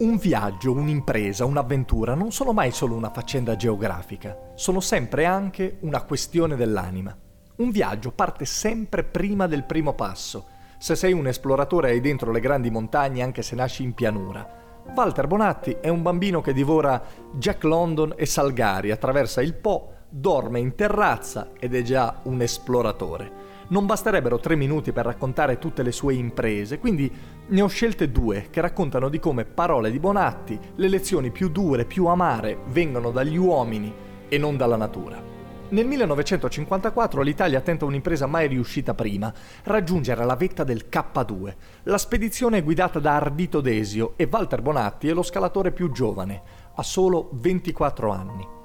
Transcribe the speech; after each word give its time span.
Un 0.00 0.16
viaggio, 0.16 0.70
un'impresa, 0.70 1.44
un'avventura 1.44 2.14
non 2.14 2.30
sono 2.30 2.52
mai 2.52 2.70
solo 2.70 2.94
una 2.94 3.10
faccenda 3.10 3.56
geografica, 3.56 4.52
sono 4.54 4.78
sempre 4.78 5.24
anche 5.24 5.78
una 5.80 6.02
questione 6.02 6.54
dell'anima. 6.54 7.16
Un 7.56 7.70
viaggio 7.72 8.12
parte 8.12 8.44
sempre 8.44 9.02
prima 9.02 9.48
del 9.48 9.64
primo 9.64 9.94
passo. 9.94 10.46
Se 10.78 10.94
sei 10.94 11.12
un 11.12 11.26
esploratore 11.26 11.90
hai 11.90 12.00
dentro 12.00 12.30
le 12.30 12.38
grandi 12.38 12.70
montagne 12.70 13.22
anche 13.22 13.42
se 13.42 13.56
nasci 13.56 13.82
in 13.82 13.92
pianura. 13.92 14.48
Walter 14.94 15.26
Bonatti 15.26 15.78
è 15.80 15.88
un 15.88 16.02
bambino 16.02 16.40
che 16.42 16.52
divora 16.52 17.02
Jack 17.32 17.64
London 17.64 18.14
e 18.16 18.24
Salgari, 18.24 18.92
attraversa 18.92 19.42
il 19.42 19.54
Po, 19.54 19.94
dorme 20.08 20.58
in 20.58 20.74
terrazza 20.74 21.50
ed 21.58 21.74
è 21.74 21.82
già 21.82 22.20
un 22.24 22.40
esploratore. 22.40 23.46
Non 23.68 23.84
basterebbero 23.84 24.38
tre 24.38 24.56
minuti 24.56 24.92
per 24.92 25.04
raccontare 25.04 25.58
tutte 25.58 25.82
le 25.82 25.92
sue 25.92 26.14
imprese, 26.14 26.78
quindi 26.78 27.12
ne 27.46 27.60
ho 27.60 27.66
scelte 27.66 28.10
due 28.10 28.46
che 28.50 28.62
raccontano 28.62 29.10
di 29.10 29.18
come 29.18 29.44
parole 29.44 29.90
di 29.90 29.98
Bonatti, 29.98 30.58
le 30.76 30.88
lezioni 30.88 31.30
più 31.30 31.50
dure, 31.50 31.84
più 31.84 32.06
amare, 32.06 32.60
vengono 32.68 33.10
dagli 33.10 33.36
uomini 33.36 33.92
e 34.28 34.38
non 34.38 34.56
dalla 34.56 34.76
natura. 34.76 35.36
Nel 35.70 35.84
1954 35.84 37.20
l'Italia 37.20 37.60
tenta 37.60 37.84
un'impresa 37.84 38.26
mai 38.26 38.48
riuscita 38.48 38.94
prima, 38.94 39.30
raggiungere 39.64 40.24
la 40.24 40.34
vetta 40.34 40.64
del 40.64 40.86
K2. 40.90 41.54
La 41.82 41.98
spedizione 41.98 42.58
è 42.58 42.64
guidata 42.64 42.98
da 43.00 43.16
Ardito 43.16 43.60
Desio 43.60 44.14
e 44.16 44.26
Walter 44.30 44.62
Bonatti 44.62 45.08
è 45.08 45.12
lo 45.12 45.22
scalatore 45.22 45.72
più 45.72 45.92
giovane, 45.92 46.42
ha 46.74 46.82
solo 46.82 47.28
24 47.34 48.10
anni. 48.10 48.57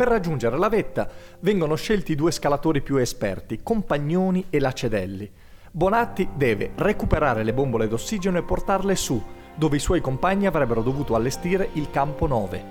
Per 0.00 0.08
raggiungere 0.08 0.56
la 0.56 0.70
vetta 0.70 1.10
vengono 1.40 1.74
scelti 1.74 2.14
due 2.14 2.32
scalatori 2.32 2.80
più 2.80 2.96
esperti, 2.96 3.60
Compagnoni 3.62 4.46
e 4.48 4.58
Lacedelli. 4.58 5.30
Bonatti 5.70 6.26
deve 6.34 6.70
recuperare 6.76 7.42
le 7.42 7.52
bombole 7.52 7.86
d'ossigeno 7.86 8.38
e 8.38 8.42
portarle 8.42 8.96
su, 8.96 9.22
dove 9.54 9.76
i 9.76 9.78
suoi 9.78 10.00
compagni 10.00 10.46
avrebbero 10.46 10.80
dovuto 10.80 11.14
allestire 11.14 11.68
il 11.74 11.90
campo 11.90 12.26
9. 12.26 12.64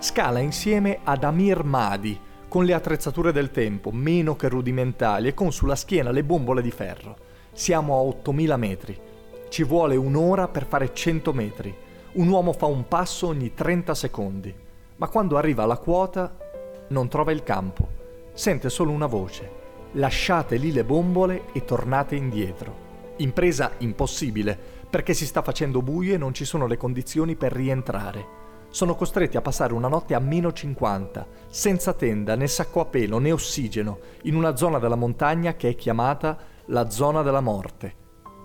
Scala 0.00 0.40
insieme 0.40 0.98
ad 1.02 1.24
Amir 1.24 1.64
Mahdi, 1.64 2.20
con 2.46 2.66
le 2.66 2.74
attrezzature 2.74 3.32
del 3.32 3.50
tempo, 3.52 3.90
meno 3.90 4.36
che 4.36 4.50
rudimentali, 4.50 5.28
e 5.28 5.32
con 5.32 5.52
sulla 5.52 5.76
schiena 5.76 6.10
le 6.10 6.24
bombole 6.24 6.60
di 6.60 6.70
ferro. 6.70 7.16
Siamo 7.54 7.94
a 7.94 8.00
8000 8.00 8.56
metri. 8.58 9.00
Ci 9.48 9.64
vuole 9.64 9.96
un'ora 9.96 10.46
per 10.48 10.66
fare 10.66 10.92
100 10.92 11.32
metri. 11.32 11.74
Un 12.12 12.28
uomo 12.28 12.52
fa 12.52 12.66
un 12.66 12.86
passo 12.86 13.28
ogni 13.28 13.54
30 13.54 13.94
secondi. 13.94 14.54
Ma 14.96 15.08
quando 15.08 15.38
arriva 15.38 15.62
alla 15.62 15.78
quota 15.78 16.44
non 16.88 17.08
trova 17.08 17.32
il 17.32 17.42
campo, 17.42 17.88
sente 18.32 18.68
solo 18.70 18.92
una 18.92 19.06
voce. 19.06 19.64
Lasciate 19.92 20.56
lì 20.56 20.72
le 20.72 20.84
bombole 20.84 21.44
e 21.52 21.64
tornate 21.64 22.16
indietro. 22.16 22.84
Impresa 23.18 23.72
impossibile, 23.78 24.58
perché 24.88 25.14
si 25.14 25.26
sta 25.26 25.42
facendo 25.42 25.82
buio 25.82 26.14
e 26.14 26.18
non 26.18 26.34
ci 26.34 26.44
sono 26.44 26.66
le 26.66 26.76
condizioni 26.76 27.34
per 27.34 27.52
rientrare. 27.52 28.44
Sono 28.68 28.94
costretti 28.94 29.36
a 29.36 29.40
passare 29.40 29.72
una 29.72 29.88
notte 29.88 30.14
a 30.14 30.18
meno 30.18 30.52
50, 30.52 31.26
senza 31.48 31.94
tenda, 31.94 32.34
né 32.34 32.46
sacco 32.46 32.80
a 32.80 32.84
pelo, 32.84 33.18
né 33.18 33.32
ossigeno, 33.32 33.98
in 34.22 34.36
una 34.36 34.54
zona 34.54 34.78
della 34.78 34.96
montagna 34.96 35.54
che 35.54 35.70
è 35.70 35.74
chiamata 35.74 36.36
la 36.66 36.90
zona 36.90 37.22
della 37.22 37.40
morte. 37.40 37.94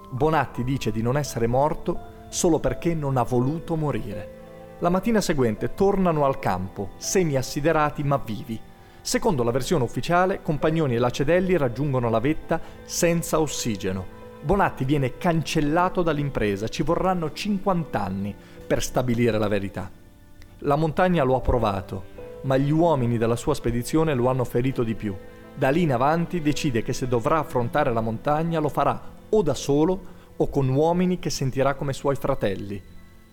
Bonatti 0.09 0.63
dice 0.63 0.91
di 0.91 1.01
non 1.01 1.17
essere 1.17 1.47
morto 1.47 2.25
solo 2.29 2.59
perché 2.59 2.95
non 2.95 3.17
ha 3.17 3.23
voluto 3.23 3.75
morire. 3.75 4.39
La 4.81 4.89
mattina 4.89 5.21
seguente 5.21 5.75
tornano 5.75 6.25
al 6.25 6.39
campo, 6.39 6.93
semi-assiderati 6.97 8.03
ma 8.03 8.17
vivi. 8.17 8.59
Secondo 8.99 9.43
la 9.43 9.51
versione 9.51 9.83
ufficiale, 9.83 10.41
Compagnoni 10.41 10.95
e 10.95 10.97
Lacedelli 10.97 11.55
raggiungono 11.55 12.09
la 12.09 12.19
vetta 12.19 12.59
senza 12.83 13.39
ossigeno. 13.39 14.03
Bonatti 14.41 14.83
viene 14.83 15.19
cancellato 15.19 16.01
dall'impresa, 16.01 16.67
ci 16.67 16.81
vorranno 16.81 17.31
50 17.31 18.03
anni 18.03 18.35
per 18.65 18.81
stabilire 18.81 19.37
la 19.37 19.47
verità. 19.47 19.87
La 20.59 20.75
montagna 20.75 21.21
lo 21.21 21.35
ha 21.35 21.41
provato, 21.41 22.03
ma 22.41 22.57
gli 22.57 22.71
uomini 22.71 23.19
della 23.19 23.35
sua 23.35 23.53
spedizione 23.53 24.15
lo 24.15 24.29
hanno 24.29 24.45
ferito 24.45 24.81
di 24.81 24.95
più. 24.95 25.15
Da 25.53 25.69
lì 25.69 25.83
in 25.83 25.93
avanti 25.93 26.41
decide 26.41 26.81
che 26.81 26.93
se 26.93 27.07
dovrà 27.07 27.37
affrontare 27.37 27.93
la 27.93 28.01
montagna 28.01 28.59
lo 28.59 28.69
farà 28.69 28.99
o 29.29 29.43
da 29.43 29.53
solo 29.53 30.01
o 30.37 30.49
con 30.49 30.67
uomini 30.69 31.19
che 31.19 31.29
sentirà 31.29 31.75
come 31.75 31.93
suoi 31.93 32.15
fratelli. 32.15 32.90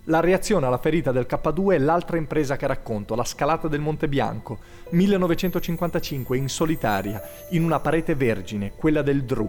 La 0.09 0.21
reazione 0.21 0.65
alla 0.65 0.79
ferita 0.79 1.13
del 1.13 1.27
K2 1.29 1.75
è 1.75 1.79
l'altra 1.79 2.17
impresa 2.17 2.57
che 2.57 2.67
racconto, 2.67 3.15
la 3.15 3.25
scalata 3.25 3.69
del 3.69 3.81
Monte 3.81 4.09
Bianco, 4.09 4.59
1955, 4.89 6.35
in 6.35 6.49
solitaria, 6.49 7.21
in 7.51 7.63
una 7.63 7.79
parete 7.79 8.15
vergine, 8.15 8.73
quella 8.75 9.03
del 9.03 9.25
Dru. 9.25 9.47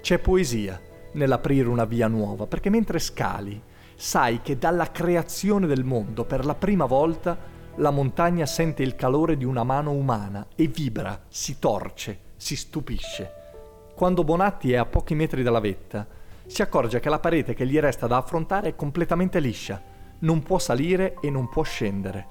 C'è 0.00 0.18
poesia 0.18 0.80
nell'aprire 1.14 1.66
una 1.66 1.86
via 1.86 2.06
nuova, 2.06 2.46
perché 2.46 2.70
mentre 2.70 3.00
scali, 3.00 3.60
sai 3.96 4.42
che 4.42 4.58
dalla 4.58 4.92
creazione 4.92 5.66
del 5.66 5.82
mondo, 5.82 6.24
per 6.24 6.44
la 6.44 6.54
prima 6.54 6.84
volta, 6.84 7.36
la 7.74 7.90
montagna 7.90 8.46
sente 8.46 8.84
il 8.84 8.94
calore 8.94 9.36
di 9.36 9.44
una 9.44 9.64
mano 9.64 9.90
umana 9.90 10.46
e 10.54 10.68
vibra, 10.68 11.20
si 11.26 11.58
torce, 11.58 12.18
si 12.36 12.54
stupisce. 12.54 13.32
Quando 13.96 14.22
Bonatti 14.22 14.70
è 14.70 14.76
a 14.76 14.86
pochi 14.86 15.16
metri 15.16 15.42
dalla 15.42 15.58
vetta, 15.58 16.06
si 16.50 16.62
accorge 16.62 16.98
che 16.98 17.08
la 17.08 17.20
parete 17.20 17.54
che 17.54 17.64
gli 17.64 17.78
resta 17.78 18.08
da 18.08 18.16
affrontare 18.16 18.70
è 18.70 18.74
completamente 18.74 19.38
liscia, 19.38 19.80
non 20.18 20.42
può 20.42 20.58
salire 20.58 21.14
e 21.20 21.30
non 21.30 21.48
può 21.48 21.62
scendere. 21.62 22.26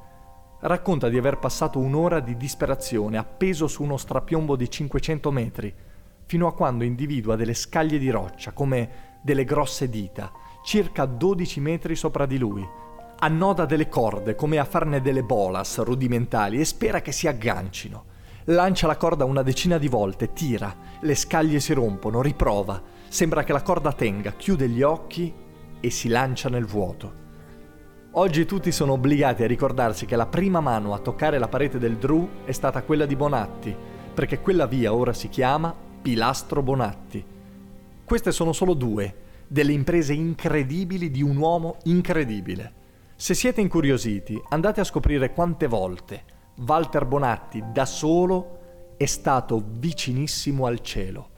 Racconta 0.60 1.08
di 1.08 1.18
aver 1.18 1.40
passato 1.40 1.80
un'ora 1.80 2.20
di 2.20 2.36
disperazione 2.36 3.18
appeso 3.18 3.68
su 3.68 3.82
uno 3.82 3.96
strapiombo 3.96 4.58
di 4.58 4.70
500 4.70 5.32
metri, 5.32 5.74
fino 6.26 6.48
a 6.48 6.54
quando 6.54 6.84
individua 6.84 7.38
delle 7.38 7.54
scaglie 7.54 7.98
di 7.98 8.10
roccia 8.10 8.52
come 8.52 8.90
delle 9.22 9.46
grosse 9.46 9.90
dita, 9.90 10.34
circa 10.66 11.06
12 11.06 11.62
metri 11.62 11.96
sopra 11.96 12.26
di 12.26 12.38
lui. 12.38 12.68
Annoda 13.20 13.66
delle 13.66 13.88
corde 13.88 14.36
come 14.36 14.58
a 14.58 14.66
farne 14.66 15.00
delle 15.00 15.24
bolas 15.24 15.82
rudimentali 15.82 16.60
e 16.60 16.66
spera 16.66 17.00
che 17.00 17.14
si 17.14 17.26
aggancino. 17.26 18.04
Lancia 18.46 18.86
la 18.86 18.98
corda 18.98 19.24
una 19.24 19.44
decina 19.44 19.78
di 19.78 19.88
volte, 19.88 20.34
tira, 20.34 20.76
le 21.00 21.16
scaglie 21.16 21.62
si 21.62 21.72
rompono, 21.72 22.22
riprova 22.22 22.98
Sembra 23.10 23.44
che 23.44 23.54
la 23.54 23.64
corda 23.64 23.92
tenga, 23.92 24.34
chiude 24.34 24.70
gli 24.70 24.84
occhi 24.84 25.34
e 25.80 25.90
si 25.90 26.10
lancia 26.10 26.48
nel 26.48 26.66
vuoto. 26.66 27.28
Oggi 28.12 28.46
tutti 28.46 28.72
sono 28.72 28.94
obbligati 28.94 29.42
a 29.44 29.48
ricordarsi 29.48 30.06
che 30.06 30.16
la 30.16 30.28
prima 30.28 30.60
mano 30.60 30.94
a 30.94 31.00
toccare 31.00 31.40
la 31.40 31.48
parete 31.48 31.80
del 31.80 31.98
Dru 31.98 32.44
è 32.46 32.52
stata 32.52 32.84
quella 32.84 33.08
di 33.08 33.16
Bonatti, 33.16 33.76
perché 34.14 34.42
quella 34.42 34.68
via 34.68 34.94
ora 34.94 35.12
si 35.14 35.28
chiama 35.28 35.76
Pilastro 36.02 36.62
Bonatti. 36.62 37.26
Queste 38.06 38.32
sono 38.32 38.54
solo 38.54 38.76
due 38.76 39.16
delle 39.48 39.74
imprese 39.74 40.14
incredibili 40.14 41.10
di 41.10 41.24
un 41.24 41.38
uomo 41.38 41.78
incredibile. 41.86 42.74
Se 43.16 43.34
siete 43.34 43.60
incuriositi, 43.60 44.40
andate 44.50 44.82
a 44.82 44.86
scoprire 44.86 45.34
quante 45.34 45.66
volte 45.66 46.24
Walter 46.58 47.06
Bonatti 47.06 47.64
da 47.74 47.86
solo 47.86 48.94
è 48.98 49.06
stato 49.06 49.64
vicinissimo 49.68 50.68
al 50.68 50.82
cielo. 50.82 51.38